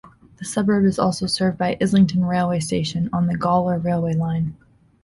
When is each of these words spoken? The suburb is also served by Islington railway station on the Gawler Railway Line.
The 0.37 0.45
suburb 0.45 0.85
is 0.85 0.97
also 0.97 1.27
served 1.27 1.59
by 1.59 1.77
Islington 1.79 2.25
railway 2.25 2.59
station 2.59 3.07
on 3.13 3.27
the 3.27 3.37
Gawler 3.37 3.77
Railway 3.77 4.15
Line. 4.15 4.57